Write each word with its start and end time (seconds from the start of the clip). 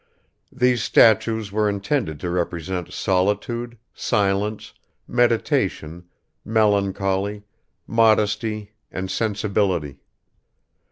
These 0.51 0.81
statues 0.81 1.51
were 1.51 1.69
intended 1.69 2.19
to 2.21 2.31
represent 2.31 2.91
Solitude, 2.91 3.77
Silence, 3.93 4.73
Meditation, 5.07 6.05
Melancholy, 6.43 7.43
Modesty 7.85 8.71
and 8.91 9.11
Sensibility. 9.11 9.99